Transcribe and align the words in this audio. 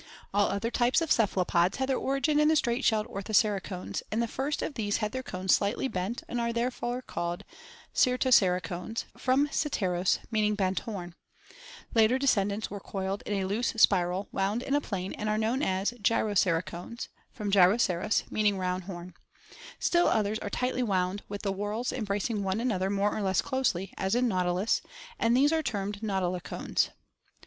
All 0.33 0.47
other 0.47 0.71
types 0.71 0.99
of 0.99 1.11
cephalopods 1.11 1.77
had 1.77 1.87
their 1.87 1.95
origin 1.99 2.39
in 2.39 2.47
the 2.47 2.55
straight 2.55 2.83
shelled 2.83 3.05
Orthoceracones 3.05 4.01
and 4.11 4.19
the 4.19 4.27
first 4.27 4.63
of 4.63 4.73
these 4.73 4.97
had 4.97 5.11
their 5.11 5.21
cones 5.21 5.53
slightly 5.55 5.87
bent 5.87 6.23
and 6.27 6.41
are 6.41 6.51
therefore 6.51 7.03
called 7.03 7.43
Cyrloceracones 7.93 9.05
(from 9.15 9.47
Cyrloceras, 9.49 10.17
meaning 10.31 10.55
bent 10.55 10.81
korn); 10.85 11.13
later 11.93 12.17
descendants 12.17 12.71
were 12.71 12.79
coiled 12.79 13.21
F|0 13.27 13.31
—owAe 13.31 13.31
in 13.37 13.43
a 13.45 13.47
loose 13.47 13.73
spiral 13.77 14.27
wound 14.31 14.63
in 14.63 14.73
a 14.73 14.81
plane 14.81 15.13
and 15.13 15.29
are 15.29 15.37
known 15.37 15.61
as 15.61 15.93
ceres 16.03 16.41
shell. 16.41 16.59
(From 16.63 16.63
Gyroceracones 16.71 17.07
(from 17.31 17.51
Gyroceras, 17.51 18.23
meaning 18.31 18.57
round 18.57 18.81
Schuchert's 18.85 18.87
Hiiior 18.89 18.93
horn); 18.95 19.13
still 19.77 20.07
others 20.07 20.39
are 20.39 20.49
tightly 20.49 20.81
wound, 20.81 21.21
with 21.29 21.43
the 21.43 21.53
°' 21.53 21.55
whorls 21.55 21.93
embracing 21.95 22.41
one 22.41 22.59
another 22.59 22.89
more 22.89 23.15
or 23.15 23.21
less 23.21 23.43
closely, 23.43 23.93
as 23.99 24.15
in 24.15 24.27
Nautilus, 24.27 24.81
and 25.19 25.37
these 25.37 25.53
are 25.53 25.61
termed 25.61 26.01
Nautiltcones. 26.01 26.89